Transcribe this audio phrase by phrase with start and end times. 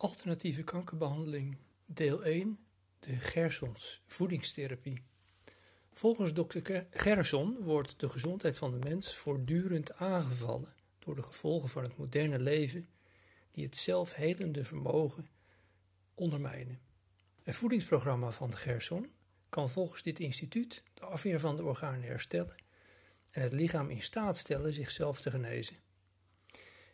[0.00, 2.58] Alternatieve kankerbehandeling, deel 1,
[2.98, 5.02] de Gersons, voedingstherapie.
[5.92, 11.82] Volgens dokter Gerson wordt de gezondheid van de mens voortdurend aangevallen door de gevolgen van
[11.82, 12.86] het moderne leven
[13.50, 15.28] die het zelfhelende vermogen
[16.14, 16.80] ondermijnen.
[17.44, 19.12] Een voedingsprogramma van Gerson
[19.48, 22.62] kan volgens dit instituut de afweer van de organen herstellen
[23.30, 25.76] en het lichaam in staat stellen zichzelf te genezen.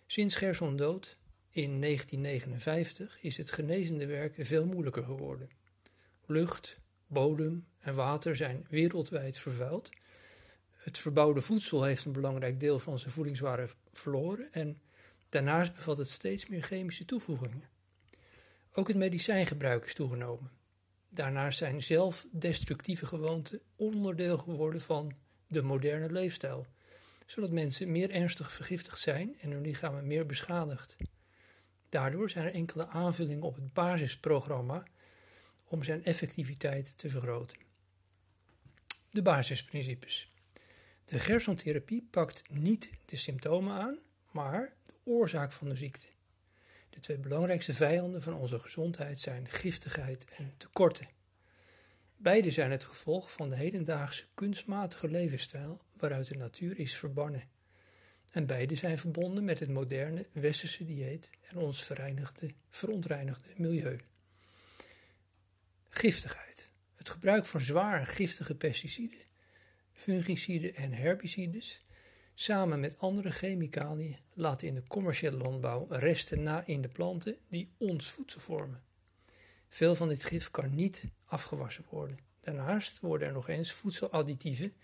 [0.07, 1.19] Sinds Gerson dood
[1.55, 5.51] in 1959 is het genezende werk veel moeilijker geworden.
[6.27, 9.91] Lucht, bodem en water zijn wereldwijd vervuild.
[10.71, 14.81] Het verbouwde voedsel heeft een belangrijk deel van zijn voedingswaarde verloren en
[15.29, 17.63] daarnaast bevat het steeds meer chemische toevoegingen.
[18.73, 20.51] Ook het medicijngebruik is toegenomen.
[21.09, 25.13] Daarnaast zijn zelfdestructieve gewoonten onderdeel geworden van
[25.47, 26.67] de moderne leefstijl,
[27.27, 30.97] zodat mensen meer ernstig vergiftigd zijn en hun lichamen meer beschadigd.
[31.95, 34.83] Daardoor zijn er enkele aanvullingen op het basisprogramma
[35.65, 37.59] om zijn effectiviteit te vergroten.
[39.11, 40.33] De basisprincipes.
[41.05, 43.99] De Gersontherapie pakt niet de symptomen aan,
[44.31, 46.07] maar de oorzaak van de ziekte.
[46.91, 51.09] De twee belangrijkste vijanden van onze gezondheid zijn giftigheid en tekorten.
[52.17, 57.54] Beide zijn het gevolg van de hedendaagse kunstmatige levensstijl waaruit de natuur is verbannen.
[58.35, 61.91] En beide zijn verbonden met het moderne westerse dieet en ons
[62.71, 63.99] verontreinigde milieu.
[65.89, 66.71] Giftigheid.
[66.95, 69.19] Het gebruik van zwaar giftige pesticiden,
[69.93, 71.81] fungiciden en herbicides
[72.35, 77.71] samen met andere chemicaliën laten in de commerciële landbouw resten na in de planten die
[77.79, 78.83] ons voedsel vormen.
[79.69, 82.19] Veel van dit gif kan niet afgewassen worden.
[82.41, 84.75] Daarnaast worden er nog eens voedseladditieven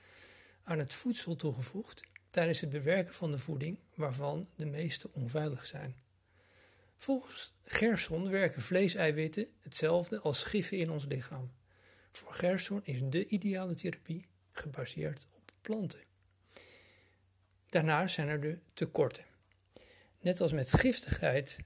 [0.63, 5.97] aan het voedsel toegevoegd tijdens het bewerken van de voeding, waarvan de meeste onveilig zijn.
[6.97, 11.53] Volgens Gerson werken vleeseiwitten hetzelfde als giffen in ons lichaam.
[12.13, 16.01] Voor Gerson is de ideale therapie gebaseerd op planten.
[17.67, 19.25] Daarnaast zijn er de tekorten.
[20.21, 21.59] Net als met giftigheid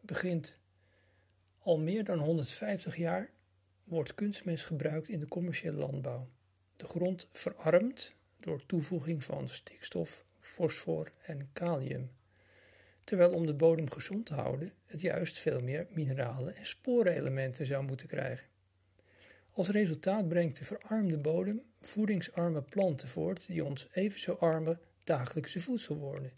[0.00, 0.58] begint
[1.58, 3.30] al meer dan 150 jaar
[3.84, 6.28] wordt kunstmest gebruikt in de commerciële landbouw.
[6.76, 12.10] De grond verarmt door toevoeging van stikstof, fosfor en kalium.
[13.04, 17.84] Terwijl om de bodem gezond te houden het juist veel meer mineralen en sporenelementen zou
[17.84, 18.46] moeten krijgen.
[19.52, 25.60] Als resultaat brengt de verarmde bodem voedingsarme planten voort die ons even zo arme dagelijkse
[25.60, 26.32] voedsel worden.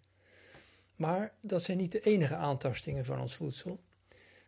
[0.97, 3.81] Maar dat zijn niet de enige aantastingen van ons voedsel,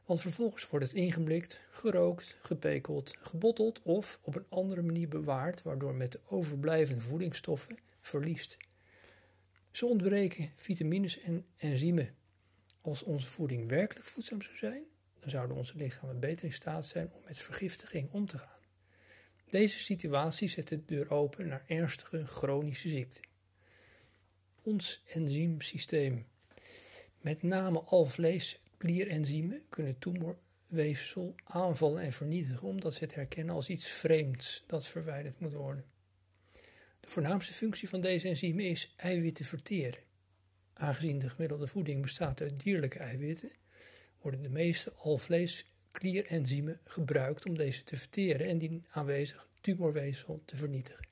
[0.05, 5.95] want vervolgens wordt het ingeblikt, gerookt, gepekeld, gebotteld of op een andere manier bewaard, waardoor
[5.95, 8.57] met de overblijvende voedingsstoffen verliest.
[9.71, 12.15] Zo ontbreken vitamines en enzymen.
[12.81, 14.85] Als onze voeding werkelijk voedzaam zou zijn,
[15.21, 18.61] dan zouden onze lichamen beter in staat zijn om met vergiftiging om te gaan.
[19.51, 23.25] Deze situatie zet de deur open naar ernstige chronische ziekten.
[24.62, 26.27] Ons enzymsysteem,
[27.21, 27.87] met name
[28.82, 35.41] alvleesklierenzymen, kunnen tumorweefsel aanvallen en vernietigen omdat ze het herkennen als iets vreemds dat verwijderd
[35.41, 35.84] moet worden.
[37.00, 40.00] De voornaamste functie van deze enzymen is eiwitten verteren.
[40.72, 43.50] Aangezien de gemiddelde voeding bestaat uit dierlijke eiwitten,
[44.20, 51.09] worden de meeste alvleesklierenzymen gebruikt om deze te verteren en die aanwezige tumorweefsel te vernietigen.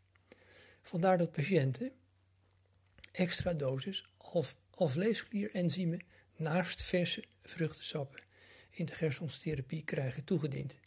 [0.81, 1.93] Vandaar dat patiënten
[3.13, 4.09] extra dosis
[4.71, 6.01] alvleesklierenzymen
[6.37, 8.21] naast verse vruchtensappen
[8.71, 10.79] in de gersonstherapie krijgen toegediend.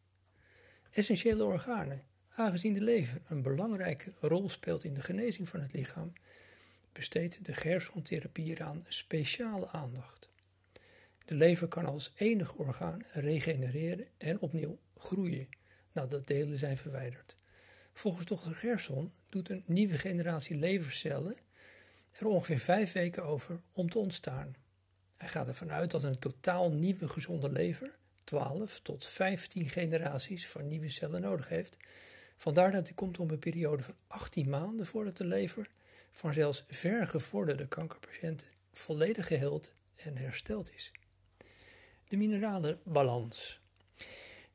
[0.92, 6.14] Essentiële organen, aangezien de lever een belangrijke rol speelt in de genezing van het lichaam,
[6.92, 10.30] besteedt de gersontherapie eraan speciale aandacht.
[11.26, 15.50] De lever kan als enig orgaan regenereren en opnieuw groeien
[15.92, 17.36] nadat delen zijn verwijderd.
[17.94, 21.38] Volgens dokter Gerson doet een nieuwe generatie levercellen
[22.14, 24.56] er ongeveer vijf weken over om te ontstaan.
[25.24, 30.68] Hij gaat ervan uit dat een totaal nieuwe gezonde lever 12 tot 15 generaties van
[30.68, 31.78] nieuwe cellen nodig heeft.
[32.38, 35.68] Vandaar dat hij komt om een periode van 18 maanden voordat de lever
[36.12, 40.92] van zelfs vergevorderde kankerpatiënten volledig geheeld en hersteld is.
[42.08, 43.60] De mineralenbalans.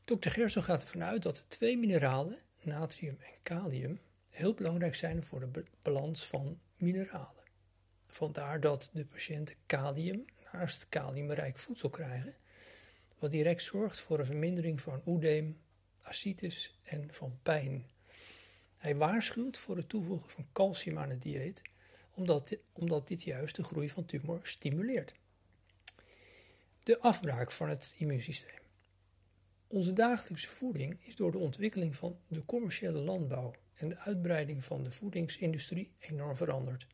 [0.04, 0.28] Dr.
[0.28, 4.00] Gerso gaat ervan uit dat de twee mineralen, natrium en kalium,
[4.30, 7.44] heel belangrijk zijn voor de balans van mineralen.
[8.06, 12.34] Vandaar dat de patiënten kalium naast kaliumrijk voedsel krijgen,
[13.18, 15.60] wat direct zorgt voor een vermindering van oedeem,
[16.02, 17.86] ascites en van pijn.
[18.76, 21.62] Hij waarschuwt voor het toevoegen van calcium aan het dieet,
[22.14, 25.12] omdat omdat dit juist de groei van tumor stimuleert.
[26.82, 28.58] De afbraak van het immuunsysteem.
[29.66, 34.82] Onze dagelijkse voeding is door de ontwikkeling van de commerciële landbouw en de uitbreiding van
[34.82, 36.86] de voedingsindustrie enorm veranderd.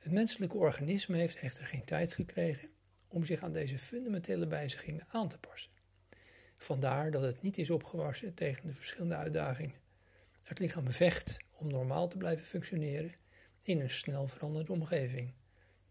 [0.00, 2.68] Het menselijke organisme heeft echter geen tijd gekregen
[3.08, 5.70] om zich aan deze fundamentele wijzigingen aan te passen.
[6.56, 9.74] Vandaar dat het niet is opgewassen tegen de verschillende uitdagingen.
[10.42, 13.14] Het lichaam vecht om normaal te blijven functioneren
[13.62, 15.34] in een snel veranderende omgeving.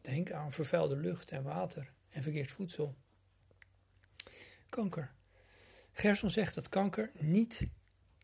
[0.02, 2.96] Denk aan vervuilde lucht en water en verkeerd voedsel.
[4.70, 5.12] Kanker.
[5.92, 7.68] Gerson zegt dat kanker niet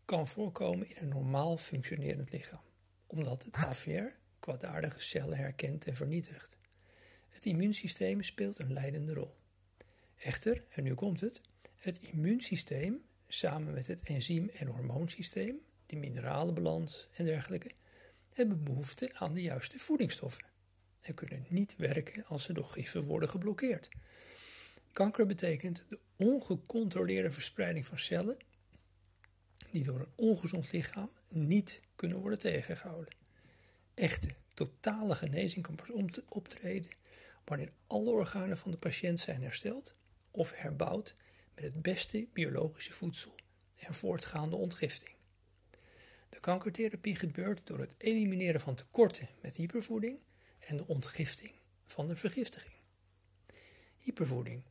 [0.06, 2.62] kan voorkomen in een normaal functionerend lichaam,
[3.08, 6.58] omdat het AVR kwaadaardige cellen herkent en vernietigt.
[7.30, 9.36] Het immuunsysteem speelt een leidende rol.
[10.16, 11.42] Echter, en nu komt het,
[11.76, 17.72] het immuunsysteem samen met het enzym- en hormoonsysteem, de mineralenbalans en dergelijke,
[18.34, 20.46] hebben behoefte aan de juiste voedingsstoffen
[21.02, 23.90] en kunnen niet werken als ze door giften worden geblokkeerd.
[24.92, 28.38] Kanker betekent de ongecontroleerde verspreiding van cellen
[29.72, 33.24] die door een ongezond lichaam niet kunnen worden tegengehouden.
[33.96, 36.92] Echte, totale genezing kan pas optreden
[37.46, 39.96] wanneer alle organen van de patiënt zijn hersteld
[40.32, 41.16] of herbouwd
[41.54, 43.36] met het beste biologische voedsel
[43.76, 45.16] en voortgaande ontgifting.
[46.30, 50.20] De kankertherapie gebeurt door het elimineren van tekorten met hypervoeding
[50.60, 51.52] en de ontgifting
[51.86, 52.76] van de vergiftiging.
[53.98, 54.64] Hypervoeding.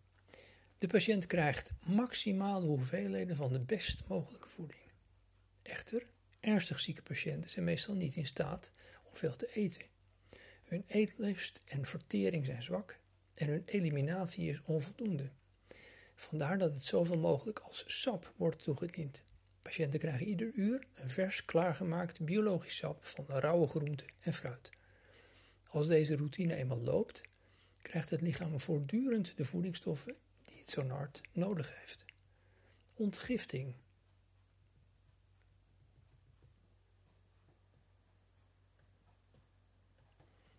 [0.78, 4.82] De patiënt krijgt maximale hoeveelheden van de best mogelijke voeding.
[5.62, 6.06] Echter,
[6.40, 8.70] ernstig zieke patiënten zijn meestal niet in staat
[9.18, 9.84] veel te eten.
[10.64, 12.98] Hun eetlust en vertering zijn zwak
[13.34, 15.30] en hun eliminatie is onvoldoende.
[16.14, 19.22] Vandaar dat het zoveel mogelijk als sap wordt toegediend.
[19.62, 24.70] Patiënten krijgen ieder uur een vers klaargemaakt biologisch sap van rauwe groenten en fruit.
[25.66, 27.22] Als deze routine eenmaal loopt,
[27.82, 32.04] krijgt het lichaam voortdurend de voedingsstoffen die het zo hard nodig heeft.
[32.94, 33.74] Ontgifting.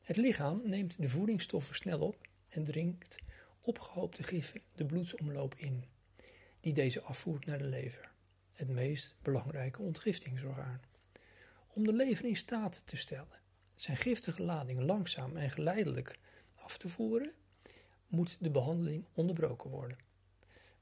[0.06, 3.16] Het lichaam neemt de voedingsstoffen snel op en dringt
[3.62, 5.86] opgehoopte giften de bloedsomloop in,
[6.60, 8.12] die deze afvoert naar de lever,
[8.54, 10.82] het meest belangrijke ontgiftingsorgaan.
[11.68, 13.40] Om de lever in staat te stellen
[13.76, 16.20] zijn giftige lading langzaam en geleidelijk
[16.56, 17.32] af te voeren,
[18.08, 19.98] moet de behandeling onderbroken worden.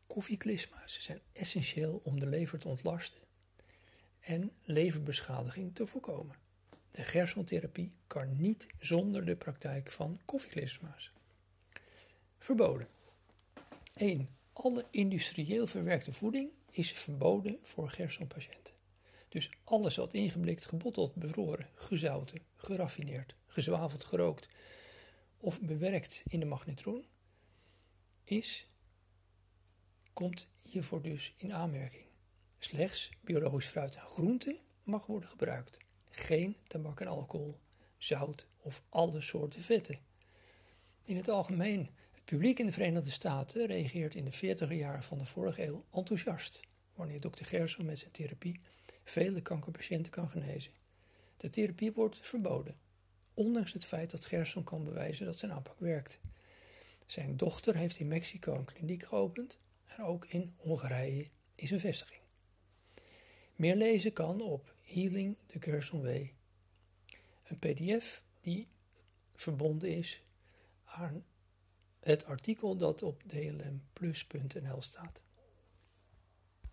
[0.07, 3.21] Koffieklismuizen zijn essentieel om de lever te ontlasten
[4.19, 6.42] en leverbeschadiging te voorkomen.
[6.93, 11.11] De gersontherapie kan niet zonder de praktijk van koffieklismuizen.
[12.37, 12.87] Verboden.
[13.93, 14.29] 1.
[14.53, 18.73] Alle industrieel verwerkte voeding is verboden voor gersonpatiënten.
[19.29, 24.47] Dus alles wat ingeblikt, gebotteld, bevroren, gezouten, geraffineerd, gezwaveld, gerookt
[25.37, 27.05] of bewerkt in de magnetron
[28.23, 28.67] is,
[30.13, 32.05] komt hiervoor dus in aanmerking.
[32.59, 35.77] Slechts biologisch fruit en groente mag worden gebruikt.
[36.15, 37.59] Geen tabak en alcohol,
[37.97, 39.99] zout of alle soorten vetten.
[41.03, 45.17] In het algemeen, het publiek in de Verenigde Staten reageert in de 40 jaren van
[45.17, 46.59] de vorige eeuw enthousiast
[46.95, 48.59] wanneer dokter Gerson met zijn therapie
[49.03, 50.71] vele kankerpatiënten kan genezen.
[51.37, 52.75] De therapie wordt verboden,
[53.33, 56.19] ondanks het feit dat Gerson kan bewijzen dat zijn aanpak werkt.
[57.05, 62.21] Zijn dochter heeft in Mexico een kliniek geopend en ook in Hongarije is een vestiging.
[63.55, 66.33] Meer lezen kan op Healing the Gerson Way,
[67.43, 68.67] een pdf die
[69.35, 70.21] verbonden is
[70.85, 71.25] aan
[71.99, 75.23] het artikel dat op dlmplus.nl staat.